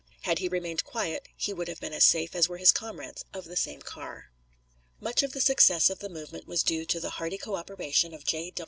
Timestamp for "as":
1.93-2.03, 2.35-2.49